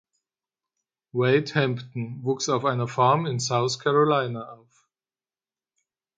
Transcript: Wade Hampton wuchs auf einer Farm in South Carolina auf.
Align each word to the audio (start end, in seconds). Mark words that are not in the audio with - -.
Wade 1.13 1.49
Hampton 1.53 2.23
wuchs 2.23 2.49
auf 2.49 2.65
einer 2.65 2.87
Farm 2.87 3.27
in 3.27 3.39
South 3.39 3.77
Carolina 3.77 4.51
auf. 4.53 4.89